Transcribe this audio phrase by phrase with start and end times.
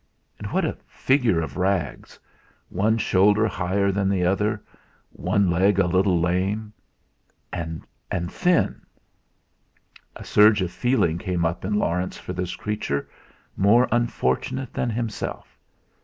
[0.39, 2.17] And what a figure of rags
[2.69, 4.59] one shoulder higher than the other,
[5.11, 6.73] one leg a little lame,
[7.53, 7.85] and
[8.27, 8.81] thin!
[10.15, 13.07] A surge of feeling came up in Laurence for this creature,
[13.55, 15.55] more unfortunate than himself.